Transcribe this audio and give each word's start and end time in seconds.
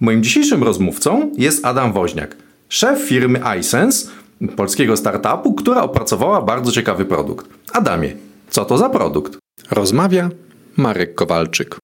Moim 0.00 0.22
dzisiejszym 0.22 0.62
rozmówcą 0.62 1.32
jest 1.36 1.64
Adam 1.64 1.92
Woźniak, 1.92 2.36
szef 2.68 3.00
firmy 3.00 3.40
iSense, 3.60 4.08
polskiego 4.56 4.96
startupu, 4.96 5.54
która 5.54 5.82
opracowała 5.82 6.42
bardzo 6.42 6.72
ciekawy 6.72 7.04
produkt. 7.04 7.46
Adamie, 7.72 8.12
co 8.50 8.64
to 8.64 8.78
za 8.78 8.88
produkt? 8.88 9.38
Rozmawia 9.70 10.30
Marek 10.76 11.14
Kowalczyk. 11.14 11.78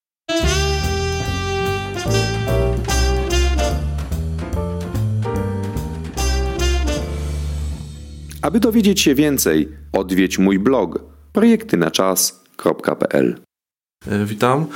Aby 8.42 8.60
dowiedzieć 8.60 9.00
się 9.00 9.14
więcej, 9.14 9.68
odwiedź 9.92 10.38
mój 10.38 10.58
blog 10.58 11.00
projektynaczas.pl. 11.32 13.40
Witam. 14.24 14.66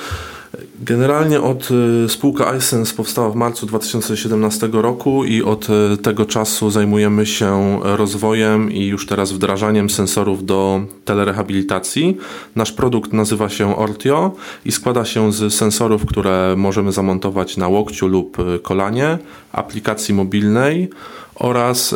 Generalnie 0.81 1.41
od 1.41 1.69
y, 2.05 2.09
spółka 2.09 2.57
iSense 2.57 2.95
powstała 2.95 3.31
w 3.31 3.35
marcu 3.35 3.67
2017 3.67 4.69
roku 4.73 5.25
i 5.25 5.43
od 5.43 5.68
y, 5.95 5.96
tego 5.96 6.25
czasu 6.25 6.71
zajmujemy 6.71 7.27
się 7.27 7.81
rozwojem 7.82 8.73
i 8.73 8.87
już 8.87 9.07
teraz 9.07 9.32
wdrażaniem 9.32 9.90
sensorów 9.90 10.46
do 10.46 10.81
telerehabilitacji. 11.04 12.17
Nasz 12.57 12.73
produkt 12.73 13.13
nazywa 13.13 13.49
się 13.49 13.77
Ortio 13.77 14.32
i 14.64 14.73
składa 14.73 15.04
się 15.04 15.32
z 15.32 15.54
sensorów, 15.54 16.07
które 16.07 16.54
możemy 16.57 16.93
zamontować 16.93 17.57
na 17.57 17.68
łokciu 17.68 18.09
lub 18.09 18.39
y, 18.39 18.59
kolanie, 18.59 19.18
aplikacji 19.53 20.15
mobilnej 20.15 20.90
oraz 21.39 21.95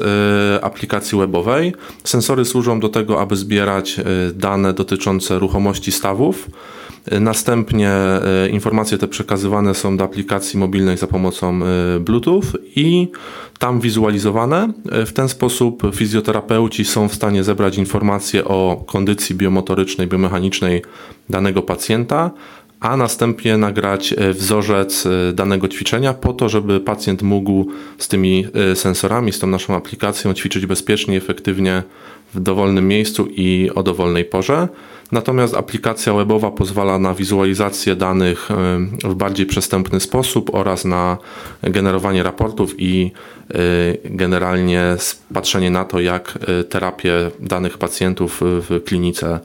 aplikacji 0.62 1.18
webowej. 1.18 1.74
Sensory 2.04 2.44
służą 2.44 2.80
do 2.80 2.88
tego, 2.88 3.20
aby 3.20 3.36
zbierać 3.36 4.00
dane 4.34 4.72
dotyczące 4.72 5.38
ruchomości 5.38 5.92
stawów 5.92 6.48
Następnie 7.20 7.90
e, 7.90 8.48
informacje 8.48 8.98
te 8.98 9.08
przekazywane 9.08 9.74
są 9.74 9.96
do 9.96 10.04
aplikacji 10.04 10.58
mobilnej 10.58 10.96
za 10.96 11.06
pomocą 11.06 11.60
Bluetooth 12.00 12.44
i 12.76 13.08
tam 13.58 13.80
wizualizowane. 13.80 14.72
W 15.06 15.12
ten 15.12 15.28
sposób 15.28 15.82
fizjoterapeuci 15.94 16.84
są 16.84 17.08
w 17.08 17.14
stanie 17.14 17.44
zebrać 17.44 17.78
informacje 17.78 18.44
o 18.44 18.84
kondycji 18.86 19.34
biomotorycznej, 19.34 20.06
biomechanicznej 20.06 20.82
danego 21.30 21.62
pacjenta, 21.62 22.30
a 22.80 22.96
następnie 22.96 23.56
nagrać 23.56 24.14
wzorzec 24.32 25.08
danego 25.32 25.68
ćwiczenia 25.68 26.14
po 26.14 26.32
to, 26.32 26.48
żeby 26.48 26.80
pacjent 26.80 27.22
mógł 27.22 27.66
z 27.98 28.08
tymi 28.08 28.46
sensorami, 28.74 29.32
z 29.32 29.38
tą 29.38 29.46
naszą 29.46 29.76
aplikacją 29.76 30.34
ćwiczyć 30.34 30.66
bezpiecznie, 30.66 31.16
efektywnie 31.16 31.82
w 32.34 32.40
dowolnym 32.40 32.88
miejscu 32.88 33.26
i 33.30 33.70
o 33.74 33.82
dowolnej 33.82 34.24
porze. 34.24 34.68
Natomiast 35.12 35.54
aplikacja 35.54 36.14
webowa 36.14 36.50
pozwala 36.50 36.98
na 36.98 37.14
wizualizację 37.14 37.96
danych 37.96 38.48
w 39.04 39.14
bardziej 39.14 39.46
przystępny 39.46 40.00
sposób 40.00 40.54
oraz 40.54 40.84
na 40.84 41.18
generowanie 41.62 42.22
raportów 42.22 42.74
i 42.78 43.12
generalnie 44.04 44.96
patrzenie 45.34 45.70
na 45.70 45.84
to, 45.84 46.00
jak 46.00 46.38
terapie 46.68 47.30
danych 47.40 47.78
pacjentów 47.78 48.40
w 48.42 48.80
klinice 48.84 49.40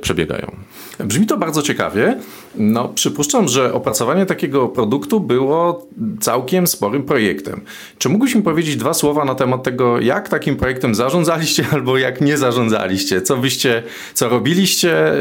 przebiegają. 0.00 0.56
Brzmi 0.98 1.26
to 1.26 1.36
bardzo 1.36 1.62
ciekawie. 1.62 2.20
No, 2.54 2.88
przypuszczam, 2.88 3.48
że 3.48 3.74
opracowanie 3.74 4.26
takiego 4.26 4.68
produktu 4.68 5.20
było 5.20 5.86
całkiem 6.20 6.66
sporym 6.66 7.02
projektem. 7.02 7.60
Czy 7.98 8.08
mógłbyś 8.08 8.34
mi 8.34 8.42
powiedzieć 8.42 8.76
dwa 8.76 8.94
słowa 8.94 9.24
na 9.24 9.34
temat 9.34 9.62
tego, 9.62 10.00
jak 10.00 10.28
takim 10.28 10.56
projektem 10.56 10.94
zarządzaliście 10.94 11.66
albo 11.72 11.98
jak 11.98 12.20
nie 12.20 12.38
zarządzaliście? 12.38 13.22
Co 13.22 13.36
byście, 13.36 13.82
co 14.14 14.28
robiliście, 14.28 15.12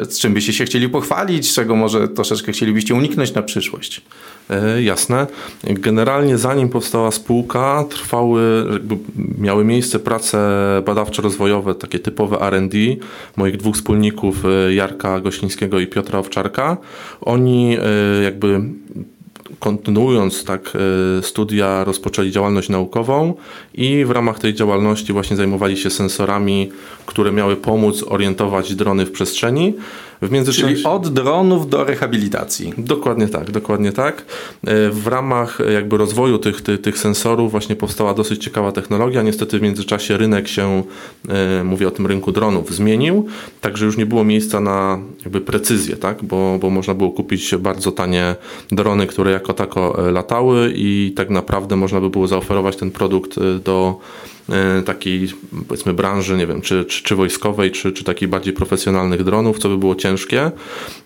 e, 0.00 0.04
z 0.04 0.18
czym 0.18 0.34
byście 0.34 0.52
się 0.52 0.64
chcieli 0.64 0.88
pochwalić, 0.88 1.54
czego 1.54 1.76
może 1.76 2.08
troszeczkę 2.08 2.52
chcielibyście 2.52 2.94
uniknąć 2.94 3.34
na 3.34 3.42
przyszłość? 3.42 4.02
E, 4.50 4.82
jasne. 4.82 5.26
Generalnie 5.64 6.38
zanim 6.38 6.68
powstała 6.68 7.10
spółka, 7.10 7.84
trwały, 7.90 8.64
miały 9.38 9.64
miejsce 9.64 9.98
prace 9.98 10.38
badawczo-rozwojowe, 10.84 11.74
takie 11.74 11.98
typowe 11.98 12.40
R&D 12.40 12.78
moich 13.36 13.56
dwóch 13.56 13.74
wspólników, 13.74 14.44
e, 14.44 14.74
Jarka 14.74 15.20
Goślińskiego 15.20 15.80
i 15.80 15.86
Piotra 15.86 16.18
Owczarka. 16.18 16.76
Oni 17.20 17.76
e, 17.76 18.22
jakby 18.22 18.60
kontynuując 19.58 20.44
tak 20.44 20.72
studia, 21.22 21.84
rozpoczęli 21.84 22.30
działalność 22.30 22.68
naukową 22.68 23.34
i 23.74 24.04
w 24.04 24.10
ramach 24.10 24.38
tej 24.38 24.54
działalności 24.54 25.12
właśnie 25.12 25.36
zajmowali 25.36 25.76
się 25.76 25.90
sensorami, 25.90 26.70
które 27.06 27.32
miały 27.32 27.56
pomóc 27.56 28.04
orientować 28.08 28.74
drony 28.74 29.06
w 29.06 29.12
przestrzeni. 29.12 29.74
W 30.22 30.30
międzyczasie... 30.30 30.68
Czyli 30.68 30.84
od 30.84 31.08
dronów 31.08 31.70
do 31.70 31.84
rehabilitacji. 31.84 32.74
Dokładnie 32.78 33.28
tak, 33.28 33.50
dokładnie 33.50 33.92
tak. 33.92 34.24
E, 34.66 34.90
w 34.90 35.06
ramach 35.06 35.58
jakby 35.74 35.96
rozwoju 35.96 36.38
tych, 36.38 36.60
tych, 36.60 36.80
tych 36.80 36.98
sensorów 36.98 37.50
właśnie 37.50 37.76
powstała 37.76 38.14
dosyć 38.14 38.44
ciekawa 38.44 38.72
technologia. 38.72 39.22
Niestety 39.22 39.58
w 39.58 39.62
międzyczasie 39.62 40.16
rynek 40.16 40.48
się, 40.48 40.82
e, 41.28 41.64
mówię 41.64 41.88
o 41.88 41.90
tym 41.90 42.06
rynku 42.06 42.32
dronów, 42.32 42.74
zmienił, 42.74 43.26
także 43.60 43.86
już 43.86 43.96
nie 43.96 44.06
było 44.06 44.24
miejsca 44.24 44.60
na 44.60 44.98
jakby 45.24 45.40
precyzję, 45.40 45.96
tak? 45.96 46.24
bo, 46.24 46.58
bo 46.60 46.70
można 46.70 46.94
było 46.94 47.10
kupić 47.10 47.54
bardzo 47.56 47.92
tanie 47.92 48.36
drony, 48.72 49.06
które 49.06 49.30
jako 49.30 49.52
tako 49.52 50.08
e, 50.08 50.12
latały 50.12 50.72
i 50.74 51.12
tak 51.16 51.30
naprawdę 51.30 51.76
można 51.76 52.00
by 52.00 52.10
było 52.10 52.26
zaoferować 52.26 52.76
ten 52.76 52.90
produkt 52.90 53.36
do 53.64 54.00
E, 54.41 54.41
takiej 54.84 55.28
powiedzmy 55.68 55.94
branży, 55.94 56.36
nie 56.36 56.46
wiem, 56.46 56.60
czy, 56.60 56.84
czy, 56.84 57.02
czy 57.02 57.16
wojskowej, 57.16 57.70
czy, 57.70 57.92
czy 57.92 58.04
takich 58.04 58.28
bardziej 58.28 58.52
profesjonalnych 58.52 59.24
dronów, 59.24 59.58
co 59.58 59.68
by 59.68 59.78
było 59.78 59.94
ciężkie. 59.94 60.50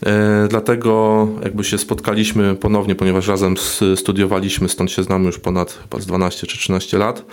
E, 0.07 0.47
dlatego 0.51 1.29
jakby 1.43 1.65
się 1.65 1.79
spotkaliśmy 1.79 2.55
ponownie, 2.55 2.95
ponieważ 2.95 3.29
razem 3.29 3.55
studiowaliśmy, 3.97 4.69
stąd 4.69 4.91
się 4.91 5.03
znamy 5.03 5.27
już 5.27 5.39
ponad 5.39 5.79
chyba 5.83 6.03
z 6.03 6.07
12 6.07 6.47
czy 6.47 6.59
13 6.59 6.99
lat 6.99 7.25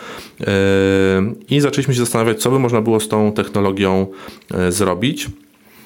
e, 0.42 0.48
i 1.50 1.60
zaczęliśmy 1.60 1.94
się 1.94 2.00
zastanawiać, 2.00 2.42
co 2.42 2.52
by 2.52 2.60
można 2.60 2.82
było 2.82 3.00
z 3.00 3.08
tą 3.08 3.32
technologią 3.32 4.08
zrobić. 4.70 5.28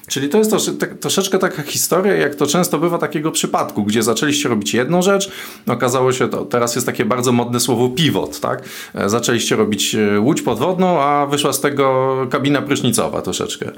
Czyli 0.08 0.28
to 0.28 0.38
jest 0.38 0.50
trosze, 0.50 0.72
tak, 0.72 0.98
troszeczkę 0.98 1.38
taka 1.38 1.62
historia, 1.62 2.14
jak 2.14 2.34
to 2.34 2.46
często 2.46 2.78
bywa 2.78 2.98
takiego 2.98 3.30
przypadku, 3.30 3.84
gdzie 3.84 4.02
zaczęliście 4.02 4.48
robić 4.48 4.74
jedną 4.74 5.02
rzecz, 5.02 5.30
okazało 5.66 6.12
się 6.12 6.28
to, 6.28 6.44
teraz 6.44 6.74
jest 6.74 6.86
takie 6.86 7.04
bardzo 7.04 7.32
modne 7.32 7.60
słowo 7.60 7.88
pivot, 7.88 8.40
tak? 8.40 8.62
E, 8.94 9.08
zaczęliście 9.08 9.56
robić 9.56 9.94
e, 9.94 10.20
łódź 10.20 10.42
podwodną, 10.42 11.00
a 11.00 11.26
wyszła 11.26 11.52
z 11.52 11.60
tego 11.60 12.16
kabina 12.30 12.62
prysznicowa 12.62 13.22
troszeczkę. 13.22 13.70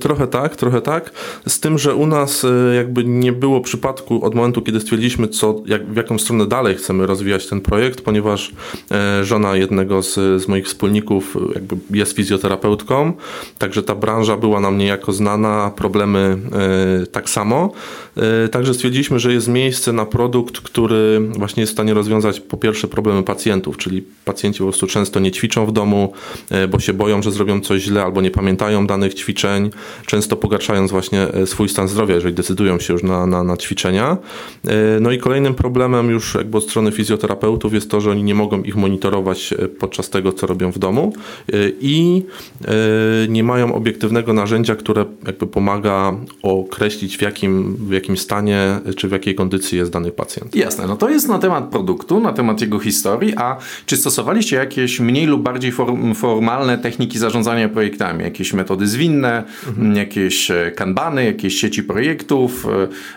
trochę 0.00 0.26
tak, 0.26 0.56
trochę 0.56 0.80
tak. 0.80 1.10
Z 1.46 1.60
tym, 1.60 1.78
że 1.78 1.94
u 1.94 2.06
nas 2.06 2.44
e, 2.44 2.74
jakby 2.74 3.04
nie 3.04 3.32
było 3.32 3.60
przypadku 3.60 4.24
od 4.24 4.34
momentu, 4.34 4.62
kiedy 4.62 4.80
stwierdziliśmy, 4.80 5.28
co, 5.28 5.62
jak, 5.66 5.92
w 5.92 5.96
jaką 5.96 6.18
stronę 6.18 6.46
dalej 6.46 6.74
chcemy 6.76 7.06
rozwijać 7.06 7.46
ten 7.46 7.60
projekt, 7.60 8.00
ponieważ 8.00 8.52
żona 9.22 9.56
jednego 9.56 10.02
z, 10.02 10.14
z 10.42 10.48
moich 10.48 10.66
wspólników 10.66 11.36
jakby 11.54 11.76
jest 11.90 12.16
fizjoterapeutką, 12.16 13.12
także 13.58 13.82
ta 13.82 13.94
branża 13.94 14.36
była 14.36 14.60
nam 14.60 14.78
niejako 14.78 15.12
znana, 15.12 15.49
problemy 15.76 16.38
e, 17.02 17.06
tak 17.06 17.30
samo. 17.30 17.72
E, 18.16 18.48
także 18.48 18.74
stwierdziliśmy, 18.74 19.18
że 19.18 19.32
jest 19.32 19.48
miejsce 19.48 19.92
na 19.92 20.06
produkt, 20.06 20.60
który 20.60 21.20
właśnie 21.20 21.60
jest 21.60 21.72
w 21.72 21.76
stanie 21.76 21.94
rozwiązać 21.94 22.40
po 22.40 22.56
pierwsze 22.56 22.88
problemy 22.88 23.22
pacjentów, 23.22 23.76
czyli 23.76 24.04
pacjenci 24.24 24.58
po 24.58 24.64
prostu 24.64 24.86
często 24.86 25.20
nie 25.20 25.30
ćwiczą 25.30 25.66
w 25.66 25.72
domu, 25.72 26.12
e, 26.50 26.68
bo 26.68 26.78
się 26.78 26.92
boją, 26.92 27.22
że 27.22 27.32
zrobią 27.32 27.60
coś 27.60 27.82
źle 27.82 28.02
albo 28.02 28.20
nie 28.20 28.30
pamiętają 28.30 28.86
danych 28.86 29.14
ćwiczeń, 29.14 29.70
często 30.06 30.36
pogarszając 30.36 30.90
właśnie 30.90 31.26
swój 31.46 31.68
stan 31.68 31.88
zdrowia, 31.88 32.14
jeżeli 32.14 32.34
decydują 32.34 32.78
się 32.78 32.92
już 32.92 33.02
na, 33.02 33.26
na, 33.26 33.44
na 33.44 33.56
ćwiczenia. 33.56 34.16
No 35.00 35.10
i 35.10 35.18
kolejnym 35.18 35.54
problemem 35.54 36.10
już 36.10 36.34
jakby 36.34 36.58
od 36.58 36.64
strony 36.64 36.92
fizjoterapeutów 36.92 37.74
jest 37.74 37.90
to, 37.90 38.00
że 38.00 38.10
oni 38.10 38.22
nie 38.22 38.34
mogą 38.34 38.62
ich 38.62 38.76
monitorować 38.76 39.54
podczas 39.78 40.10
tego, 40.10 40.32
co 40.32 40.46
robią 40.46 40.72
w 40.72 40.78
domu 40.78 41.12
i 41.80 42.22
nie 43.28 43.44
mają 43.44 43.74
obiektywnego 43.74 44.32
narzędzia, 44.32 44.76
które 44.76 45.04
jakby 45.40 45.54
pomaga 45.54 46.12
określić 46.42 47.18
w 47.18 47.22
jakim, 47.22 47.76
w 47.76 47.92
jakim 47.92 48.16
stanie 48.16 48.80
czy 48.96 49.08
w 49.08 49.12
jakiej 49.12 49.34
kondycji 49.34 49.78
jest 49.78 49.92
dany 49.92 50.10
pacjent. 50.10 50.54
Jasne, 50.54 50.86
no 50.86 50.96
to 50.96 51.10
jest 51.10 51.28
na 51.28 51.38
temat 51.38 51.64
produktu, 51.64 52.20
na 52.20 52.32
temat 52.32 52.60
jego 52.60 52.78
historii, 52.78 53.36
a 53.36 53.56
czy 53.86 53.96
stosowaliście 53.96 54.56
jakieś 54.56 55.00
mniej 55.00 55.26
lub 55.26 55.42
bardziej 55.42 55.72
form, 55.72 56.14
formalne 56.14 56.78
techniki 56.78 57.18
zarządzania 57.18 57.68
projektami, 57.68 58.24
jakieś 58.24 58.52
metody 58.52 58.86
zwinne, 58.86 59.44
mhm. 59.68 59.96
jakieś 59.96 60.50
e, 60.50 60.72
kanbany, 60.76 61.24
jakieś 61.24 61.54
sieci 61.54 61.82
projektów, 61.82 62.66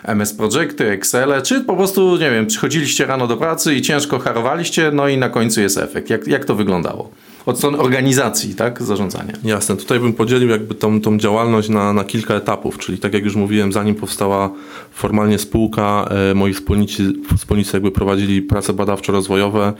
e, 0.04 0.12
MS 0.12 0.32
Projekty, 0.32 0.90
Excel, 0.90 1.42
czy 1.42 1.60
po 1.60 1.76
prostu, 1.76 2.16
nie 2.16 2.30
wiem, 2.30 2.46
przychodziliście 2.46 3.06
rano 3.06 3.26
do 3.26 3.36
pracy 3.36 3.74
i 3.74 3.82
ciężko 3.82 4.18
harowaliście, 4.18 4.90
no 4.94 5.08
i 5.08 5.18
na 5.18 5.28
końcu 5.28 5.60
jest 5.60 5.78
efekt. 5.78 6.10
Jak, 6.10 6.26
jak 6.26 6.44
to 6.44 6.54
wyglądało? 6.54 7.10
Od 7.46 7.58
strony 7.58 7.78
organizacji, 7.78 8.54
tak, 8.54 8.82
zarządzania. 8.82 9.32
Jasne, 9.44 9.76
tutaj 9.76 10.00
bym 10.00 10.12
podzielił 10.12 10.48
jakby 10.48 10.74
tą, 10.74 11.00
tą 11.00 11.18
działalność 11.18 11.68
na, 11.68 11.92
na 11.92 12.04
kilka 12.04 12.34
etapów, 12.34 12.78
czyli 12.78 12.98
tak 12.98 13.14
jak 13.14 13.24
już 13.24 13.36
mówiłem, 13.36 13.72
zanim 13.72 13.94
powstała 13.94 14.50
formalnie 14.92 15.38
spółka, 15.38 16.08
e, 16.30 16.34
moi 16.34 16.52
wspólnicy, 16.52 17.12
wspólnicy 17.36 17.76
jakby 17.76 17.90
prowadzili 17.90 18.42
prace 18.42 18.72
badawczo-rozwojowe, 18.72 19.72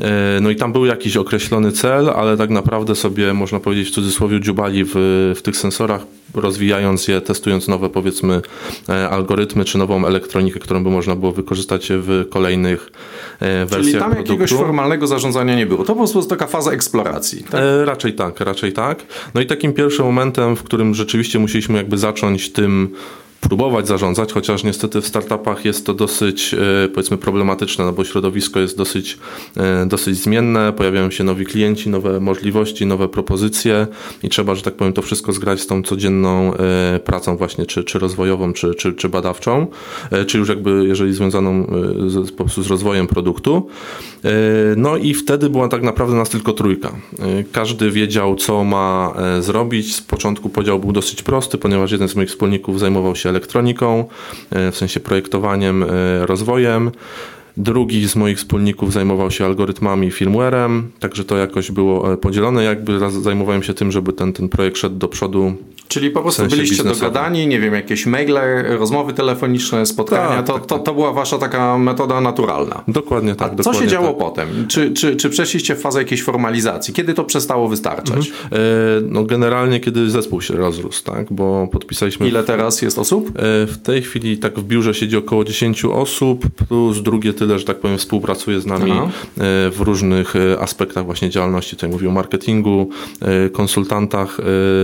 e, 0.00 0.40
no 0.40 0.50
i 0.50 0.56
tam 0.56 0.72
był 0.72 0.86
jakiś 0.86 1.16
określony 1.16 1.72
cel, 1.72 2.10
ale 2.10 2.36
tak 2.36 2.50
naprawdę 2.50 2.94
sobie, 2.94 3.34
można 3.34 3.60
powiedzieć 3.60 3.88
w 3.88 3.92
cudzysłowie, 3.92 4.40
dziubali 4.40 4.84
w, 4.84 4.92
w 5.36 5.42
tych 5.42 5.56
sensorach 5.56 6.06
rozwijając 6.34 7.08
je, 7.08 7.20
testując 7.20 7.68
nowe 7.68 7.90
powiedzmy 7.90 8.40
e, 8.88 9.08
algorytmy 9.08 9.64
czy 9.64 9.78
nową 9.78 10.06
elektronikę, 10.06 10.60
którą 10.60 10.84
by 10.84 10.90
można 10.90 11.16
było 11.16 11.32
wykorzystać 11.32 11.88
w 11.90 12.28
kolejnych 12.30 12.90
wersjach 13.40 13.80
Czyli 13.80 13.92
tam 13.92 14.10
produktu. 14.10 14.32
jakiegoś 14.32 14.52
formalnego 14.52 15.06
zarządzania 15.06 15.54
nie 15.54 15.66
było. 15.66 15.84
To 15.84 15.92
po 15.92 15.98
prostu 15.98 16.22
taka 16.22 16.46
faza 16.46 16.70
eksploracji. 16.70 17.44
Tak? 17.44 17.60
E, 17.60 17.84
raczej 17.84 18.12
tak, 18.12 18.40
raczej 18.40 18.72
tak. 18.72 19.02
No 19.34 19.40
i 19.40 19.46
takim 19.46 19.72
pierwszym 19.72 20.04
momentem, 20.04 20.56
w 20.56 20.62
którym 20.62 20.94
rzeczywiście 20.94 21.38
musieliśmy 21.38 21.78
jakby 21.78 21.98
zacząć 21.98 22.52
tym 22.52 22.94
próbować 23.42 23.88
zarządzać, 23.88 24.32
chociaż 24.32 24.64
niestety 24.64 25.00
w 25.00 25.06
startupach 25.06 25.64
jest 25.64 25.86
to 25.86 25.94
dosyć 25.94 26.54
e, 26.54 26.88
powiedzmy 26.88 27.16
problematyczne, 27.16 27.84
no 27.84 27.92
bo 27.92 28.04
środowisko 28.04 28.60
jest 28.60 28.76
dosyć, 28.76 29.18
e, 29.56 29.86
dosyć 29.86 30.16
zmienne, 30.16 30.72
pojawiają 30.72 31.10
się 31.10 31.24
nowi 31.24 31.44
klienci, 31.44 31.90
nowe 31.90 32.20
możliwości, 32.20 32.86
nowe 32.86 33.08
propozycje 33.08 33.86
i 34.22 34.28
trzeba, 34.28 34.54
że 34.54 34.62
tak 34.62 34.74
powiem, 34.74 34.92
to 34.92 35.02
wszystko 35.02 35.32
zgrać 35.32 35.60
z 35.60 35.66
tą 35.66 35.82
codzienną 35.82 36.54
e, 36.54 37.00
pracą 37.04 37.36
właśnie, 37.36 37.66
czy, 37.66 37.84
czy 37.84 37.98
rozwojową, 37.98 38.52
czy, 38.52 38.74
czy, 38.74 38.92
czy 38.92 39.08
badawczą, 39.08 39.66
czy 40.26 40.38
już 40.38 40.48
jakby, 40.48 40.84
jeżeli 40.86 41.12
związaną 41.12 41.66
z, 42.06 42.30
po 42.30 42.44
prostu 42.44 42.62
z 42.62 42.66
rozwojem 42.66 43.06
produktu. 43.06 43.68
No 44.76 44.96
i 44.96 45.14
wtedy 45.14 45.50
była 45.50 45.68
tak 45.68 45.82
naprawdę 45.82 46.16
nas 46.16 46.30
tylko 46.30 46.52
trójka. 46.52 46.92
Każdy 47.52 47.90
wiedział, 47.90 48.36
co 48.36 48.64
ma 48.64 49.14
zrobić. 49.40 49.94
Z 49.94 50.00
początku 50.00 50.48
podział 50.48 50.78
był 50.78 50.92
dosyć 50.92 51.22
prosty, 51.22 51.58
ponieważ 51.58 51.92
jeden 51.92 52.08
z 52.08 52.16
moich 52.16 52.28
wspólników 52.28 52.80
zajmował 52.80 53.16
się 53.16 53.31
elektroniką, 53.32 54.04
e, 54.50 54.72
w 54.72 54.76
sensie 54.76 55.00
projektowaniem, 55.00 55.82
e, 55.82 55.86
rozwojem. 56.26 56.90
Drugi 57.56 58.08
z 58.08 58.16
moich 58.16 58.38
wspólników 58.38 58.92
zajmował 58.92 59.30
się 59.30 59.44
algorytmami 59.44 60.10
firmwarem, 60.10 60.90
także 61.00 61.24
to 61.24 61.36
jakoś 61.36 61.70
było 61.70 62.12
e, 62.12 62.16
podzielone. 62.16 62.64
Jakby 62.64 63.10
zajmowałem 63.10 63.62
się 63.62 63.74
tym, 63.74 63.92
żeby 63.92 64.12
ten, 64.12 64.32
ten 64.32 64.48
projekt 64.48 64.78
szedł 64.78 64.96
do 64.96 65.08
przodu 65.08 65.54
Czyli 65.88 66.10
po 66.10 66.22
prostu 66.22 66.46
byliście 66.46 66.84
dogadani, 66.84 67.46
nie 67.46 67.60
wiem, 67.60 67.74
jakieś 67.74 68.06
maile, 68.06 68.38
rozmowy 68.78 69.12
telefoniczne, 69.12 69.86
spotkania. 69.86 70.36
Tak, 70.36 70.46
to, 70.46 70.52
tak, 70.52 70.66
to, 70.66 70.74
tak. 70.74 70.84
to 70.84 70.94
była 70.94 71.12
wasza 71.12 71.38
taka 71.38 71.78
metoda 71.78 72.20
naturalna. 72.20 72.84
Dokładnie 72.88 73.34
tak. 73.34 73.52
A 73.52 73.54
dokładnie 73.54 73.80
co 73.80 73.84
się 73.84 73.90
działo 73.90 74.08
tak. 74.08 74.18
potem? 74.18 74.48
Czy, 74.68 74.90
czy, 74.90 75.16
czy 75.16 75.30
przeszliście 75.30 75.74
w 75.74 75.80
fazę 75.80 75.98
jakiejś 75.98 76.22
formalizacji? 76.22 76.94
Kiedy 76.94 77.14
to 77.14 77.24
przestało 77.24 77.68
wystarczać? 77.68 78.16
Mhm. 78.28 78.52
E, 78.52 78.56
no 79.08 79.24
generalnie, 79.24 79.80
kiedy 79.80 80.10
zespół 80.10 80.40
się 80.40 80.54
rozrósł, 80.54 81.04
tak? 81.04 81.32
Bo 81.32 81.68
podpisaliśmy... 81.72 82.28
Ile 82.28 82.44
teraz 82.44 82.82
jest 82.82 82.98
osób? 82.98 83.28
E, 83.28 83.32
w 83.66 83.78
tej 83.82 84.02
chwili 84.02 84.38
tak 84.38 84.58
w 84.58 84.64
biurze 84.64 84.94
siedzi 84.94 85.16
około 85.16 85.44
10 85.44 85.84
osób, 85.84 86.46
plus 86.68 87.02
drugie 87.02 87.32
tyle, 87.34 87.58
że 87.58 87.64
tak 87.64 87.80
powiem, 87.80 87.98
współpracuje 87.98 88.60
z 88.60 88.66
nami 88.66 88.92
Aha. 88.92 89.04
E, 89.04 89.10
w 89.70 89.80
różnych 89.80 90.36
e, 90.36 90.60
aspektach 90.60 91.04
właśnie 91.04 91.30
działalności. 91.30 91.76
Tutaj 91.76 91.90
mówię 91.90 92.08
o 92.08 92.12
marketingu, 92.12 92.88
e, 93.20 93.50
konsultantach 93.50 94.36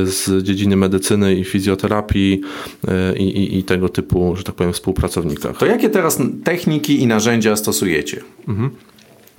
z 0.05 0.43
dziedziny 0.43 0.77
medycyny, 0.77 0.88
medycyny 0.89 1.35
i 1.35 1.45
fizjoterapii 1.45 2.41
e, 2.89 3.17
i, 3.17 3.23
i, 3.23 3.59
i, 3.59 3.65
tego 3.65 3.89
typu, 3.89 4.37
że 4.37 4.45
tak 4.45 4.55
powiem, 4.55 4.73
współpracownikach. 4.73 5.59
To 5.59 5.67
jakie 5.67 5.91
teraz 5.91 6.19
techniki 6.45 7.03
i 7.03 7.07
narzędzia 7.07 7.57
stosujecie? 7.57 8.21
Mhm. 8.49 8.71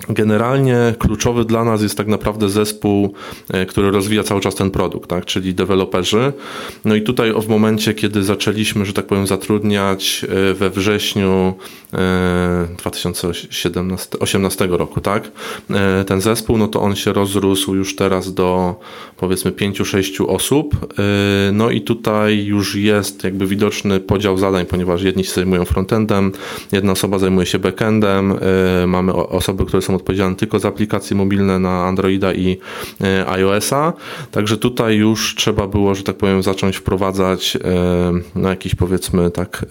Generalnie 0.08 0.94
kluczowy 0.98 1.44
dla 1.44 1.64
nas 1.64 1.82
jest 1.82 1.96
tak 1.96 2.06
naprawdę 2.06 2.48
zespół, 2.48 3.14
e, 3.50 3.66
który 3.66 3.90
rozwija 3.90 4.22
cały 4.22 4.40
czas 4.40 4.54
ten 4.54 4.70
produkt, 4.70 5.10
tak? 5.10 5.24
czyli 5.24 5.54
deweloperzy. 5.54 6.32
No 6.84 6.94
i 6.94 7.02
tutaj 7.02 7.32
w 7.42 7.48
momencie, 7.48 7.94
kiedy 7.94 8.22
zaczęliśmy, 8.22 8.84
że 8.84 8.92
tak 8.92 9.06
powiem, 9.06 9.26
zatrudniać 9.26 10.26
e, 10.50 10.54
we 10.54 10.70
wrześniu 10.70 11.54
2018 12.78 14.66
roku, 14.66 15.00
tak? 15.00 15.30
Ten 16.06 16.20
zespół, 16.20 16.58
no 16.58 16.68
to 16.68 16.80
on 16.80 16.96
się 16.96 17.12
rozrósł 17.12 17.74
już 17.74 17.96
teraz 17.96 18.34
do 18.34 18.74
powiedzmy 19.16 19.50
5-6 19.50 20.26
osób. 20.28 20.94
No 21.52 21.70
i 21.70 21.80
tutaj 21.80 22.44
już 22.44 22.74
jest 22.74 23.24
jakby 23.24 23.46
widoczny 23.46 24.00
podział 24.00 24.38
zadań, 24.38 24.66
ponieważ 24.66 25.02
jedni 25.02 25.24
się 25.24 25.32
zajmują 25.32 25.64
frontendem, 25.64 26.32
jedna 26.72 26.92
osoba 26.92 27.18
zajmuje 27.18 27.46
się 27.46 27.58
backendem, 27.58 28.34
mamy 28.86 29.14
osoby, 29.14 29.66
które 29.66 29.82
są 29.82 29.89
odpowiedzialne 29.94 30.36
tylko 30.36 30.58
za 30.58 30.68
aplikacje 30.68 31.16
mobilne 31.16 31.58
na 31.58 31.84
Androida 31.84 32.34
i 32.34 32.58
iOS-a. 33.26 33.92
Także 34.30 34.56
tutaj 34.56 34.96
już 34.96 35.34
trzeba 35.34 35.66
było, 35.66 35.94
że 35.94 36.02
tak 36.02 36.16
powiem, 36.16 36.42
zacząć 36.42 36.76
wprowadzać 36.76 37.58
na 38.34 38.50
jakiś 38.50 38.74
powiedzmy 38.74 39.30
tak, 39.30 39.66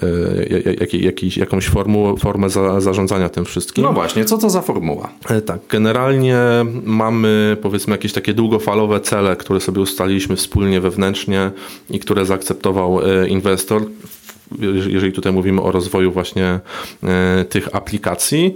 jakiś, 0.94 1.38
jakąś 1.38 1.68
formułę 1.68 2.18
formę 2.18 2.50
za, 2.50 2.82
zarządzania 2.82 3.30
tym 3.30 3.46
wszystkim. 3.46 3.84
No 3.84 3.94
właśnie, 3.94 4.26
co 4.26 4.38
to 4.38 4.50
za 4.50 4.62
formuła? 4.62 5.10
E, 5.30 5.42
tak, 5.42 5.60
generalnie 5.70 6.40
mamy 6.84 7.58
powiedzmy 7.62 7.92
jakieś 7.92 8.14
takie 8.14 8.34
długofalowe 8.34 9.00
cele, 9.00 9.36
które 9.36 9.60
sobie 9.60 9.82
ustaliliśmy 9.82 10.36
wspólnie 10.36 10.82
wewnętrznie 10.82 11.52
i 11.90 12.00
które 12.00 12.26
zaakceptował 12.26 13.00
e, 13.02 13.28
inwestor 13.28 13.82
jeżeli 14.88 15.14
tutaj 15.14 15.34
mówimy 15.34 15.62
o 15.62 15.72
rozwoju 15.72 16.12
właśnie 16.12 16.60
e, 17.04 17.46
tych 17.50 17.76
aplikacji. 17.76 18.56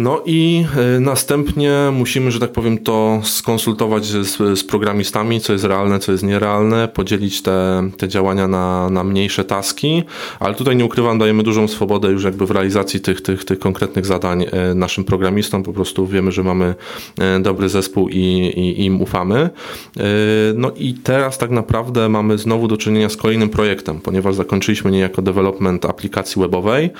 No 0.00 0.22
i 0.26 0.64
e, 0.96 1.00
następnie 1.00 1.72
musimy, 1.92 2.30
że 2.30 2.40
tak 2.40 2.52
powiem, 2.52 2.78
to 2.78 3.20
skonsultować 3.24 4.04
z, 4.04 4.58
z 4.58 4.64
programistami, 4.64 5.40
co 5.40 5.52
jest 5.52 5.64
realne, 5.64 5.98
co 5.98 6.12
jest 6.12 6.24
nierealne, 6.24 6.88
podzielić 6.88 7.42
te, 7.42 7.88
te 7.96 8.08
działania 8.08 8.48
na, 8.48 8.90
na 8.90 9.04
mniejsze 9.04 9.44
taski, 9.44 10.02
ale 10.38 10.54
tutaj 10.54 10.76
nie 10.76 10.84
ukrywam, 10.84 11.18
dajemy 11.18 11.42
dużą 11.42 11.68
swobodę 11.68 12.08
już 12.08 12.24
jakby 12.24 12.46
w 12.46 12.50
realizacji 12.50 13.00
tych, 13.00 13.20
tych, 13.20 13.44
tych 13.44 13.58
konkretnych 13.58 14.06
zadań 14.06 14.44
e, 14.52 14.74
naszym 14.74 15.04
programistom, 15.04 15.62
po 15.62 15.72
prostu 15.72 16.06
wiemy, 16.06 16.32
że 16.32 16.42
mamy 16.42 16.74
e, 17.18 17.40
dobry 17.40 17.68
zespół 17.68 18.08
i, 18.08 18.18
i 18.56 18.84
im 18.84 19.02
ufamy. 19.02 19.50
No 20.54 20.70
i 20.76 20.94
teraz 20.94 21.38
tak 21.38 21.50
naprawdę 21.50 22.08
mamy 22.08 22.38
znowu 22.38 22.68
do 22.68 22.76
czynienia 22.76 23.08
z 23.08 23.16
kolejnym 23.16 23.48
projektem, 23.48 24.00
ponieważ 24.00 24.34
zakończyliśmy 24.34 24.90
niejako 24.90 25.22
development 25.22 25.84
aplikacji 25.84 26.42
webowej 26.42 26.90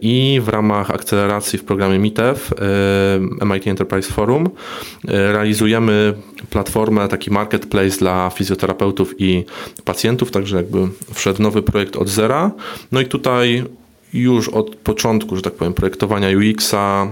i 0.00 0.40
w 0.44 0.48
ramach 0.48 0.90
akceleracji 0.90 1.58
w 1.58 1.64
programie 1.64 1.98
MITEF, 2.20 2.50
MIT 3.44 3.66
Enterprise 3.66 4.12
Forum, 4.12 4.50
e, 5.08 5.32
realizujemy 5.32 6.14
platformę, 6.50 7.08
taki 7.08 7.30
marketplace 7.30 7.98
dla 7.98 8.30
fizjoterapeutów 8.30 9.14
i 9.18 9.44
pacjentów, 9.84 10.30
także 10.30 10.56
jakby 10.56 10.78
wszedł 11.14 11.42
nowy 11.42 11.62
projekt 11.62 11.96
od 11.96 12.08
zera. 12.08 12.50
No 12.92 13.00
i 13.00 13.06
tutaj 13.06 13.64
już 14.12 14.48
od 14.48 14.76
początku, 14.76 15.36
że 15.36 15.42
tak 15.42 15.52
powiem, 15.52 15.72
projektowania 15.72 16.28
UX-a 16.38 17.06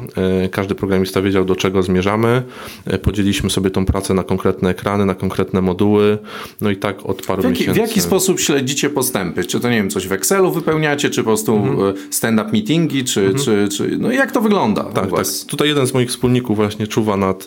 e, 0.44 0.48
każdy 0.48 0.74
programista 0.74 1.22
wiedział, 1.22 1.44
do 1.44 1.56
czego 1.56 1.82
zmierzamy. 1.82 2.42
E, 2.86 2.98
podzieliliśmy 2.98 3.50
sobie 3.50 3.70
tą 3.70 3.86
pracę 3.86 4.14
na 4.14 4.24
konkretne 4.24 4.70
ekrany, 4.70 5.06
na 5.06 5.14
konkretne 5.14 5.60
moduły. 5.60 6.18
No 6.60 6.70
i 6.70 6.76
tak 6.76 7.06
od 7.06 7.26
paru 7.26 7.42
w 7.42 7.44
jaki, 7.44 7.60
miesięcy. 7.60 7.80
W 7.80 7.88
jaki 7.88 8.00
sposób 8.00 8.40
śledzicie 8.40 8.90
postępy? 8.90 9.44
Czy 9.44 9.60
to, 9.60 9.70
nie 9.70 9.76
wiem, 9.76 9.90
coś 9.90 10.08
w 10.08 10.12
Excelu 10.12 10.52
wypełniacie, 10.52 11.10
czy 11.10 11.20
po 11.20 11.26
prostu 11.26 11.56
mhm. 11.56 11.88
E, 11.88 11.94
stand-up 12.10 12.50
meetingi, 12.52 13.04
czy, 13.04 13.20
mhm. 13.20 13.44
czy, 13.44 13.68
czy... 13.76 13.98
No 13.98 14.12
jak 14.12 14.32
to 14.32 14.40
wygląda 14.40 14.84
tak, 14.84 15.10
tak. 15.10 15.26
Tutaj 15.48 15.68
jeden 15.68 15.86
z 15.86 15.94
moich 15.94 16.08
wspólników 16.08 16.56
właśnie 16.56 16.86
czuwa 16.86 17.16
nad, 17.16 17.44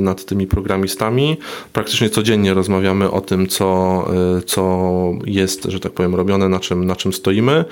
nad 0.00 0.24
tymi 0.24 0.46
programistami. 0.46 1.36
Praktycznie 1.72 2.10
codziennie 2.10 2.54
rozmawiamy 2.54 3.10
o 3.10 3.20
tym, 3.20 3.46
co, 3.46 4.04
co 4.46 4.94
jest, 5.26 5.64
że 5.64 5.80
tak 5.80 5.92
powiem, 5.92 6.14
robione, 6.14 6.48
na 6.48 6.60
czym, 6.60 6.86
na 6.86 6.96
czym 6.96 7.12
stoimy 7.12 7.64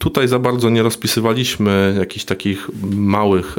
Tutaj 0.00 0.28
za 0.28 0.38
bardzo 0.38 0.70
nie 0.70 0.82
rozpisywaliśmy 0.82 1.96
jakichś 1.98 2.24
takich 2.24 2.70
małych 2.96 3.58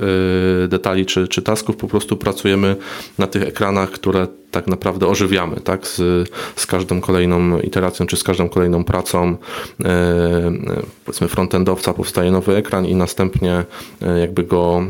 e, 0.63 0.67
detali 0.67 1.05
czy, 1.05 1.27
czy 1.27 1.41
tasków, 1.41 1.77
po 1.77 1.87
prostu 1.87 2.17
pracujemy 2.17 2.75
na 3.17 3.27
tych 3.27 3.43
ekranach, 3.43 3.91
które 3.91 4.27
tak 4.51 4.67
naprawdę 4.67 5.07
ożywiamy, 5.07 5.55
tak? 5.55 5.87
Z, 5.87 6.29
z 6.55 6.65
każdą 6.65 7.01
kolejną 7.01 7.59
iteracją, 7.59 8.05
czy 8.05 8.17
z 8.17 8.23
każdą 8.23 8.49
kolejną 8.49 8.83
pracą 8.83 9.35
e, 9.79 9.85
e, 9.85 10.51
powiedzmy 11.05 11.27
frontendowca 11.27 11.93
powstaje 11.93 12.31
nowy 12.31 12.55
ekran 12.55 12.85
i 12.85 12.95
następnie 12.95 13.63
e, 14.01 14.19
jakby 14.19 14.43
go 14.43 14.81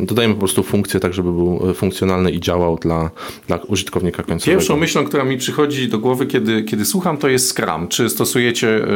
dodajemy 0.00 0.34
po 0.34 0.40
prostu 0.40 0.62
funkcję 0.62 1.00
tak, 1.00 1.14
żeby 1.14 1.32
był 1.32 1.74
funkcjonalny 1.74 2.30
i 2.30 2.40
działał 2.40 2.76
dla, 2.76 3.10
dla 3.46 3.56
użytkownika 3.56 4.22
końcowego. 4.22 4.58
Pierwszą 4.58 4.76
myślą, 4.76 5.04
która 5.04 5.24
mi 5.24 5.38
przychodzi 5.38 5.88
do 5.88 5.98
głowy, 5.98 6.26
kiedy, 6.26 6.62
kiedy 6.62 6.84
słucham, 6.84 7.18
to 7.18 7.28
jest 7.28 7.58
Scrum. 7.58 7.88
Czy 7.88 8.10
stosujecie 8.10 8.86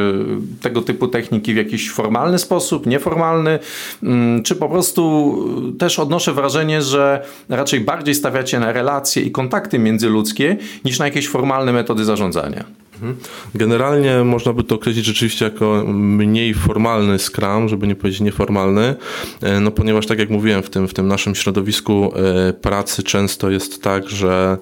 tego 0.62 0.83
typu 0.83 1.09
techniki 1.09 1.55
w 1.55 1.57
jakiś 1.57 1.91
formalny 1.91 2.38
sposób, 2.38 2.87
nieformalny, 2.87 3.59
mm, 4.03 4.43
czy 4.43 4.57
po 4.57 4.69
prostu 4.69 5.37
też 5.79 5.99
odnoszę 5.99 6.33
wrażenie, 6.33 6.83
że 6.83 7.25
raczej 7.49 7.81
bardziej 7.81 8.15
stawiacie 8.15 8.61
na 8.61 8.73
relacje 8.73 9.23
i 9.23 9.31
kontakty 9.31 9.79
międzyludzkie 9.87 10.57
niż 10.85 10.99
na 10.99 11.05
jakieś 11.05 11.28
formalne 11.28 11.73
metody 11.73 12.05
zarządzania. 12.05 12.64
Mhm. 13.03 13.17
Generalnie 13.55 14.25
można 14.25 14.53
by 14.53 14.65
to 14.65 14.75
określić 14.75 15.07
rzeczywiście 15.07 15.45
jako 15.45 15.85
mniej 15.95 16.55
formalny 16.55 17.19
Scrum, 17.19 17.69
żeby 17.69 17.87
nie 17.87 17.95
powiedzieć 17.95 18.21
nieformalny, 18.21 18.95
e, 19.43 19.61
no 19.61 19.71
ponieważ 19.71 20.07
tak 20.07 20.19
jak 20.19 20.31
mówiłem, 20.31 20.62
w 20.62 20.71
tym, 20.71 20.88
w 20.88 20.95
tym 20.95 21.09
naszym 21.09 21.35
środowisku 21.35 22.12
e, 22.15 22.53
pracy 22.53 23.03
często 23.03 23.50
jest 23.50 23.83
tak, 23.83 24.09
że 24.09 24.59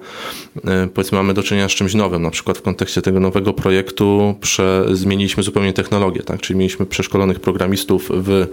e, 0.65 0.87
powiedzmy 0.93 1.17
mamy 1.17 1.33
do 1.33 1.43
czynienia 1.43 1.69
z 1.69 1.71
czymś 1.71 1.93
nowym, 1.93 2.21
na 2.21 2.29
przykład 2.29 2.57
w 2.57 2.61
kontekście 2.61 3.01
tego 3.01 3.19
nowego 3.19 3.53
projektu 3.53 4.35
prze, 4.41 4.85
zmieniliśmy 4.91 5.43
zupełnie 5.43 5.73
technologię, 5.73 6.23
tak? 6.23 6.41
czyli 6.41 6.59
mieliśmy 6.59 6.85
przeszkolonych 6.85 7.39
programistów 7.39 8.09
w, 8.13 8.47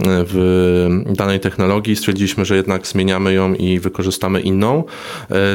w 0.00 1.14
danej 1.16 1.40
technologii, 1.40 1.96
stwierdziliśmy, 1.96 2.44
że 2.44 2.56
jednak 2.56 2.86
zmieniamy 2.86 3.32
ją 3.32 3.54
i 3.54 3.78
wykorzystamy 3.78 4.40
inną, 4.40 4.84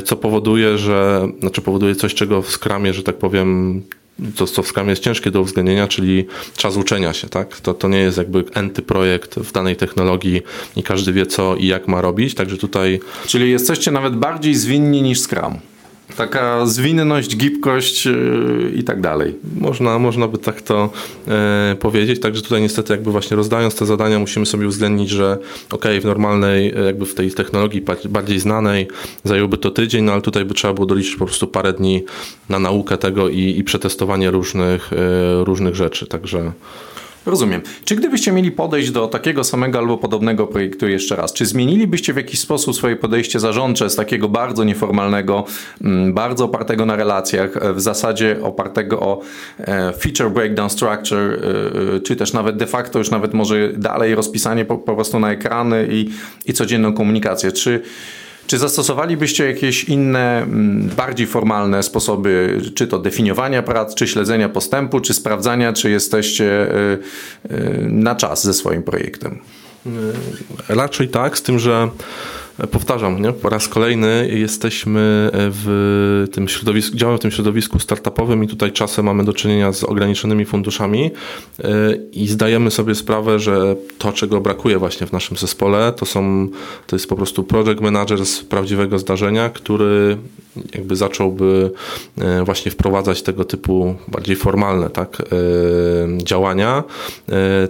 co 0.06 0.16
powoduje, 0.16 0.78
że, 0.78 1.28
znaczy 1.40 1.62
powoduje 1.62 1.96
coś, 1.96 2.14
czego 2.14 2.42
w 2.42 2.52
Scrumie, 2.52 2.94
że 2.94 3.04
tak 3.04 3.18
powiem, 3.18 3.73
to, 4.36 4.48
co 4.48 4.64
w 4.64 4.68
Scrum 4.68 4.90
jest 4.90 5.04
ciężkie 5.04 5.32
do 5.32 5.42
uwzględnienia, 5.42 5.88
czyli 5.88 6.26
czas 6.58 6.78
uczenia 6.78 7.14
się, 7.14 7.30
tak? 7.30 7.62
To, 7.62 7.74
to 7.74 7.88
nie 7.88 8.00
jest 8.00 8.18
jakby 8.18 8.44
enty 8.54 8.82
projekt 8.82 9.36
w 9.36 9.52
danej 9.52 9.76
technologii 9.76 10.42
i 10.76 10.84
każdy 10.84 11.14
wie 11.14 11.26
co 11.26 11.56
i 11.56 11.68
jak 11.68 11.88
ma 11.88 12.02
robić, 12.02 12.36
także 12.36 12.58
tutaj... 12.58 13.00
Czyli 13.28 13.52
jesteście 13.52 13.92
nawet 13.92 14.16
bardziej 14.16 14.56
zwinni 14.56 15.02
niż 15.02 15.22
Scrum. 15.22 15.60
Taka 16.18 16.66
zwinność, 16.66 17.38
gibkość 17.38 18.06
yy, 18.06 18.72
i 18.76 18.84
tak 18.84 19.02
dalej. 19.02 19.36
Można, 19.60 20.00
można 20.00 20.28
by 20.28 20.38
tak 20.38 20.62
to 20.62 20.90
e, 21.28 21.76
powiedzieć, 21.80 22.20
także 22.20 22.42
tutaj 22.42 22.62
niestety 22.62 22.94
jakby 22.94 23.12
właśnie 23.12 23.38
rozdając 23.38 23.76
te 23.76 23.86
zadania 23.86 24.20
musimy 24.20 24.46
sobie 24.46 24.68
uwzględnić, 24.68 25.10
że 25.10 25.38
ok, 25.72 25.86
w 26.02 26.06
normalnej, 26.06 26.74
e, 26.76 26.84
jakby 26.84 27.06
w 27.06 27.16
tej 27.16 27.32
technologii 27.32 27.84
bardziej 28.10 28.40
znanej 28.40 28.88
zająłby 29.24 29.58
to 29.58 29.72
tydzień, 29.72 30.04
no 30.04 30.12
ale 30.14 30.22
tutaj 30.22 30.46
by 30.46 30.54
trzeba 30.54 30.74
było 30.74 30.86
doliczyć 30.86 31.16
po 31.16 31.26
prostu 31.26 31.48
parę 31.48 31.74
dni 31.74 32.04
na 32.50 32.60
naukę 32.60 32.98
tego 32.98 33.30
i, 33.30 33.56
i 33.58 33.64
przetestowanie 33.64 34.32
różnych, 34.32 34.94
e, 34.94 35.44
różnych 35.44 35.76
rzeczy, 35.76 36.08
także... 36.08 36.52
Rozumiem. 37.26 37.62
Czy 37.86 37.96
gdybyście 37.96 38.32
mieli 38.32 38.52
podejść 38.52 38.92
do 38.92 39.08
takiego 39.08 39.44
samego 39.44 39.80
albo 39.80 39.98
podobnego 39.98 40.48
projektu 40.48 40.88
jeszcze 40.88 41.16
raz, 41.16 41.34
czy 41.34 41.46
zmienilibyście 41.46 42.14
w 42.14 42.18
jakiś 42.18 42.40
sposób 42.40 42.76
swoje 42.76 42.96
podejście 42.96 43.40
zarządcze 43.40 43.90
z 43.90 43.96
takiego 43.96 44.30
bardzo 44.30 44.64
nieformalnego, 44.64 45.46
mm, 45.82 46.14
bardzo 46.14 46.46
opartego 46.46 46.86
na 46.86 46.96
relacjach, 46.96 47.58
e, 47.58 47.74
w 47.74 47.82
zasadzie 47.82 48.38
opartego 48.42 49.00
o 49.00 49.22
e, 49.60 49.94
feature 49.94 50.32
breakdown 50.32 50.70
structure, 50.70 51.40
e, 51.96 52.00
czy 52.00 52.16
też 52.16 52.34
nawet 52.34 52.58
de 52.58 52.68
facto 52.68 53.00
już 53.00 53.12
nawet 53.12 53.34
może 53.34 53.74
dalej 53.74 54.16
rozpisanie 54.16 54.66
po, 54.66 54.78
po 54.78 54.96
prostu 54.96 55.20
na 55.20 55.32
ekrany 55.32 55.88
i, 55.92 56.10
i 56.46 56.54
codzienną 56.54 56.94
komunikację? 56.94 57.52
Czy 57.52 57.82
czy 58.48 58.58
zastosowalibyście 58.58 59.46
jakieś 59.46 59.84
inne, 59.84 60.42
mm, 60.42 60.90
bardziej 60.98 61.28
formalne 61.28 61.84
sposoby, 61.84 62.62
czy 62.76 62.88
to 62.88 63.00
definiowania 63.00 63.64
prac, 63.64 63.96
czy 63.96 64.08
śledzenia 64.08 64.50
postępu, 64.50 65.00
czy 65.00 65.14
sprawdzania, 65.14 65.74
czy 65.74 65.90
jesteście 65.90 66.46
y, 66.46 67.00
y, 67.52 67.88
na 67.90 68.16
czas 68.16 68.44
ze 68.44 68.54
swoim 68.54 68.84
projektem? 68.84 69.40
Raczej 70.70 71.08
tak, 71.08 71.38
z 71.38 71.42
tym, 71.42 71.60
że 71.60 71.90
powtarzam, 72.72 73.22
nie? 73.22 73.34
po 73.34 73.50
raz 73.50 73.68
kolejny 73.68 74.30
jesteśmy 74.34 75.30
w 75.34 76.28
tym 76.32 76.48
środowisku, 76.48 76.98
działamy 76.98 77.18
w 77.18 77.22
tym 77.22 77.32
środowisku 77.32 77.80
startupowym 77.80 78.44
i 78.44 78.48
tutaj 78.48 78.72
czasem 78.72 79.06
mamy 79.06 79.24
do 79.24 79.34
czynienia 79.34 79.72
z 79.72 79.84
ograniczonymi 79.84 80.46
funduszami 80.46 81.12
e, 81.64 81.70
i 82.12 82.28
zdajemy 82.28 82.72
sobie 82.72 82.96
sprawę, 82.96 83.40
że 83.40 83.76
to, 83.98 84.12
czego 84.12 84.42
brakuje 84.42 84.78
właśnie 84.80 85.08
w 85.08 85.12
naszym 85.12 85.38
zespole, 85.38 85.94
to 85.98 86.06
są, 86.06 86.48
to 86.88 86.96
jest 86.96 87.10
po 87.10 87.16
prostu 87.16 87.44
project 87.44 87.82
manager 87.82 88.26
z 88.26 88.40
prawdziwego 88.44 89.00
zdarzenia, 89.00 89.50
który 89.50 90.18
jakby 90.74 90.96
zacząłby 90.96 91.72
e, 92.18 92.44
właśnie 92.44 92.72
wprowadzać 92.72 93.22
tego 93.22 93.46
typu 93.46 93.96
bardziej 94.08 94.36
formalne 94.36 94.90
tak, 94.90 95.22
e, 95.22 95.26
działania, 96.24 96.84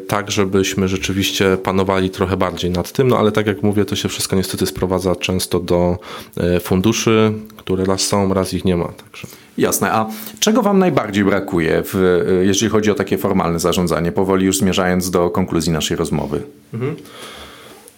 tak 0.08 0.32
żebyśmy 0.32 0.88
rzeczywiście 0.88 1.58
panowali 1.58 2.10
trochę 2.10 2.38
bardziej 2.38 2.72
nad 2.72 2.92
tym, 2.92 3.08
no 3.08 3.18
ale 3.18 3.32
tak 3.32 3.48
jak 3.48 3.64
mówię, 3.64 3.86
to 3.86 3.96
się 3.96 4.10
wszystko 4.10 4.36
niestety 4.36 4.66
sprowadza 4.74 5.16
często 5.16 5.60
do 5.60 5.98
e, 6.38 6.60
funduszy, 6.60 7.34
które 7.58 7.86
raz 7.86 8.02
są, 8.02 8.34
raz 8.34 8.54
ich 8.54 8.66
nie 8.66 8.78
ma. 8.78 8.88
Także. 8.88 9.28
Jasne. 9.58 9.92
A 9.92 10.10
czego 10.40 10.62
Wam 10.62 10.80
najbardziej 10.80 11.24
brakuje, 11.24 11.84
w, 11.86 11.96
e, 11.96 12.46
jeżeli 12.46 12.72
chodzi 12.72 12.92
o 12.92 12.96
takie 12.96 13.18
formalne 13.18 13.60
zarządzanie, 13.60 14.12
powoli 14.12 14.46
już 14.46 14.58
zmierzając 14.58 15.12
do 15.12 15.30
konkluzji 15.30 15.72
naszej 15.72 15.98
rozmowy? 15.98 16.42
Mhm. 16.74 16.96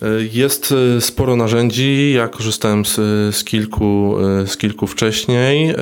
E, 0.02 0.08
jest 0.34 0.74
sporo 1.00 1.36
narzędzi. 1.36 2.14
Ja 2.14 2.28
korzystałem 2.28 2.86
z, 2.86 2.96
z, 3.36 3.44
kilku, 3.44 4.16
z 4.46 4.58
kilku 4.58 4.88
wcześniej, 4.88 5.76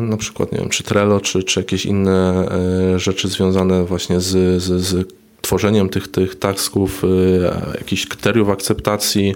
na 0.00 0.16
przykład 0.16 0.52
nie 0.52 0.58
wiem, 0.58 0.68
czy 0.68 0.82
Trello, 0.82 1.20
czy, 1.20 1.42
czy 1.42 1.60
jakieś 1.60 1.86
inne 1.86 2.48
rzeczy 2.96 3.28
związane 3.28 3.84
właśnie 3.84 4.20
z, 4.20 4.62
z, 4.62 4.82
z 4.82 5.08
tworzeniem 5.48 5.88
tych, 5.88 6.08
tych 6.08 6.38
tasków, 6.38 7.04
y, 7.04 7.78
jakichś 7.78 8.06
kryteriów 8.06 8.48
akceptacji 8.48 9.34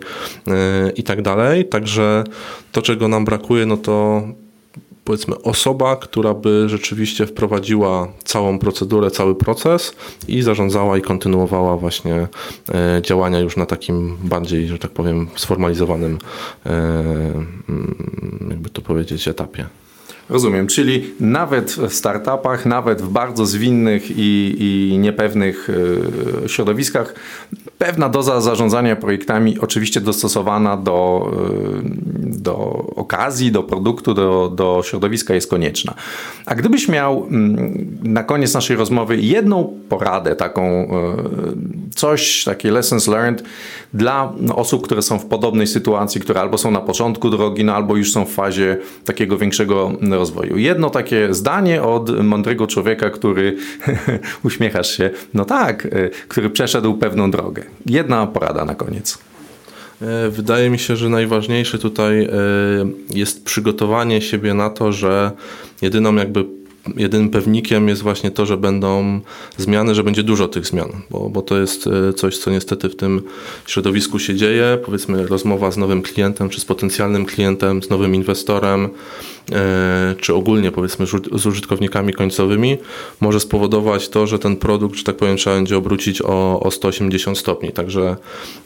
y, 0.49 0.51
i 0.91 1.03
tak 1.03 1.23
dalej. 1.23 1.69
Także 1.69 2.25
to, 2.73 2.83
czego 2.83 3.09
nam 3.09 3.25
brakuje, 3.25 3.67
no 3.67 3.77
to 3.77 4.23
powiedzmy 5.05 5.43
osoba, 5.43 5.97
która 5.97 6.35
by 6.35 6.69
rzeczywiście 6.69 7.27
wprowadziła 7.27 8.09
całą 8.25 8.59
procedurę, 8.59 9.11
cały 9.11 9.35
proces 9.35 9.95
i 10.29 10.43
zarządzała 10.43 10.99
i 10.99 11.03
kontynuowała 11.03 11.77
właśnie 11.77 12.29
e, 12.75 13.03
działania 13.03 13.41
już 13.41 13.57
na 13.57 13.67
takim 13.67 14.17
bardziej, 14.23 14.69
że 14.69 14.79
tak 14.79 14.91
powiem, 14.91 15.29
sformalizowanym, 15.37 16.19
mm, 16.65 18.47
jakby 18.51 18.71
to 18.71 18.83
powiedzieć, 18.83 19.29
etapie. 19.29 19.67
Rozumiem, 20.33 20.67
czyli 20.67 21.05
nawet 21.21 21.71
w 21.73 21.93
startupach, 21.95 22.67
nawet 22.67 23.03
w 23.03 23.09
bardzo 23.09 23.47
zwinnych 23.47 24.11
i, 24.11 24.57
i 24.59 24.99
niepewnych 24.99 25.71
y, 26.45 26.49
środowiskach, 26.49 27.15
pewna 27.79 28.09
doza 28.09 28.41
zarządzania 28.41 28.97
projektami, 28.97 29.59
oczywiście 29.61 30.01
dostosowana 30.01 30.77
do, 30.77 31.31
y, 32.27 32.41
do 32.41 32.57
okazji, 32.97 33.53
do 33.53 33.63
produktu, 33.63 34.15
do, 34.15 34.53
do 34.55 34.83
środowiska 34.85 35.35
jest 35.35 35.51
konieczna. 35.51 35.95
A 36.47 36.55
gdybyś 36.55 36.89
miał 36.89 37.27
mm, 37.27 37.99
na 38.03 38.25
koniec 38.25 38.55
naszej 38.55 38.77
rozmowy 38.77 39.17
jedną 39.17 39.81
poradę, 39.89 40.37
taką 40.37 40.85
y, 40.85 41.93
coś, 41.95 42.45
takie 42.45 42.71
lessons 42.71 43.07
learned 43.07 43.43
dla 43.95 44.33
osób, 44.55 44.85
które 44.85 45.03
są 45.03 45.19
w 45.19 45.27
podobnej 45.27 45.67
sytuacji, 45.67 46.21
które 46.21 46.41
albo 46.41 46.59
są 46.59 46.71
na 46.71 46.81
początku 46.81 47.31
drogi, 47.31 47.65
no 47.65 47.75
albo 47.75 47.97
już 47.97 48.13
są 48.13 48.25
w 48.25 48.31
fazie 48.31 48.79
takiego 49.05 49.39
większego 49.39 49.93
rozwoju. 50.23 50.59
Jedno 50.59 50.91
takie 50.91 51.35
zdanie 51.35 51.83
od 51.83 52.25
mądrego 52.25 52.67
człowieka, 52.67 53.11
który 53.11 53.57
uśmiechasz 54.49 54.97
się, 54.97 55.11
no 55.35 55.45
tak, 55.45 55.87
y, 55.87 56.11
który 56.29 56.51
przeszedł 56.51 56.95
pewną 56.95 57.31
drogę. 57.31 57.63
Jedna 57.87 58.27
porada 58.27 58.65
na 58.65 58.75
koniec. 58.75 59.19
E, 60.03 60.31
wydaje 60.31 60.71
mi 60.71 60.79
się, 60.79 60.97
że 60.97 61.09
najważniejsze 61.09 61.79
tutaj 61.79 62.25
e, 62.25 62.29
jest 63.15 63.45
przygotowanie 63.45 64.21
siebie 64.21 64.55
na 64.55 64.71
to, 64.71 64.93
że 64.93 65.31
jedyną 65.83 66.15
jakby 66.15 66.45
jedynym 66.97 67.31
pewnikiem 67.31 67.89
jest 67.89 68.03
właśnie 68.03 68.31
to, 68.31 68.47
że 68.47 68.57
będą 68.57 69.21
zmiany, 69.57 69.95
że 69.95 70.05
będzie 70.05 70.23
dużo 70.23 70.49
tych 70.49 70.67
zmian, 70.67 70.91
bo, 71.11 71.31
bo 71.31 71.43
to 71.43 71.59
jest 71.59 71.87
e, 71.87 72.13
coś, 72.13 72.39
co 72.39 72.51
niestety 72.51 72.89
w 72.89 72.97
tym 72.97 73.23
środowisku 73.67 74.19
się 74.19 74.35
dzieje. 74.35 74.79
Powiedzmy, 74.85 75.27
rozmowa 75.27 75.71
z 75.71 75.77
nowym 75.77 76.03
klientem, 76.03 76.49
czy 76.49 76.61
z 76.61 76.65
potencjalnym 76.65 77.27
klientem, 77.27 77.83
z 77.83 77.91
nowym 77.91 78.15
inwestorem, 78.15 78.91
E, 79.53 80.15
czy 80.21 80.35
ogólnie 80.35 80.73
powiedzmy 80.73 81.07
z 81.33 81.47
użytkownikami 81.47 82.13
końcowymi, 82.13 82.79
może 83.21 83.41
spowodować 83.41 84.09
to, 84.09 84.27
że 84.27 84.39
ten 84.39 84.57
produkt, 84.57 84.97
że 84.97 85.05
tak 85.05 85.17
powiem, 85.17 85.37
trzeba 85.37 85.57
będzie 85.57 85.77
obrócić 85.77 86.23
o, 86.23 86.61
o 86.61 86.71
180 86.71 87.39
stopni. 87.39 87.73
Także 87.73 88.17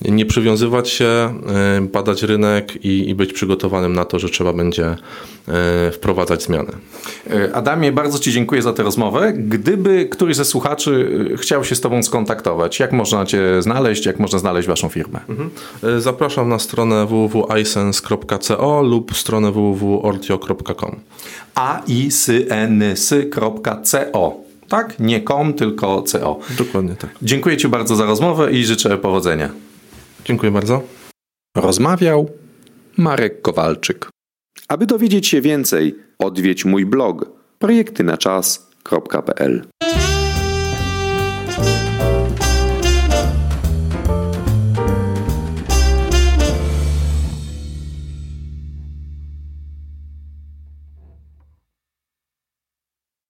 nie 0.04 0.26
przywiązywać 0.26 0.90
się, 0.90 1.04
e, 1.04 1.80
badać 1.92 2.23
rynek 2.23 2.85
i, 2.85 3.08
i 3.08 3.14
być 3.14 3.32
przygotowanym 3.32 3.92
na 3.92 4.04
to, 4.04 4.18
że 4.18 4.28
trzeba 4.28 4.52
będzie 4.52 4.96
wprowadzać 5.92 6.42
zmiany. 6.42 6.73
Adamie, 7.52 7.92
bardzo 7.92 8.05
Ci 8.20 8.32
dziękuję 8.32 8.62
za 8.62 8.72
tę 8.72 8.82
rozmowę. 8.82 9.32
Gdyby 9.32 10.08
któryś 10.10 10.36
ze 10.36 10.44
słuchaczy 10.44 11.10
chciał 11.36 11.64
się 11.64 11.75
z 11.75 11.80
Tobą 11.80 12.02
skontaktować, 12.02 12.80
jak 12.80 12.92
można 12.92 13.26
Cię 13.26 13.62
znaleźć, 13.62 14.06
jak 14.06 14.18
można 14.18 14.38
znaleźć 14.38 14.68
Waszą 14.68 14.88
firmę? 14.88 15.20
Mhm. 15.28 15.50
Zapraszam 15.98 16.48
na 16.48 16.58
stronę 16.58 17.06
www.isense.co 17.06 18.82
lub 18.82 19.16
stronę 19.16 19.52
www.ortio.com 19.52 20.56
aicns.com. 20.56 21.00
aicns.co. 23.34 24.36
Tak? 24.68 25.00
Nie 25.00 25.25
com, 25.25 25.54
tylko 25.54 26.02
co. 26.02 26.38
Dokładnie 26.58 26.94
tak. 26.94 27.10
Dziękuję 27.22 27.56
Ci 27.56 27.68
bardzo 27.68 27.96
za 27.96 28.04
rozmowę 28.04 28.52
i 28.52 28.64
życzę 28.64 28.98
powodzenia. 28.98 29.50
Dziękuję 30.25 30.52
bardzo. 30.52 30.82
Rozmawiał 31.56 32.30
Marek 32.96 33.42
Kowalczyk. 33.42 34.08
Aby 34.68 34.86
dowiedzieć 34.86 35.26
się 35.26 35.40
więcej, 35.40 35.94
odwiedź 36.18 36.64
mój 36.64 36.86
blog 36.86 37.36
projektynaczas.pl. 37.58 39.62